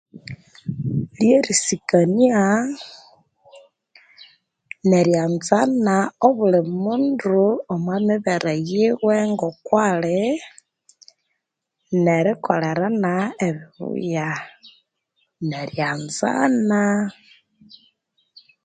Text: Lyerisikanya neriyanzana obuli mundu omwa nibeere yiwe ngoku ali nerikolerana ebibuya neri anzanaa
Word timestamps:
Lyerisikanya 1.17 2.41
neriyanzana 4.89 5.95
obuli 6.27 6.59
mundu 6.83 7.41
omwa 7.73 7.95
nibeere 8.07 8.53
yiwe 8.69 9.17
ngoku 9.31 9.73
ali 9.89 10.19
nerikolerana 12.03 13.13
ebibuya 13.47 14.29
neri 15.49 15.77
anzanaa 15.91 16.99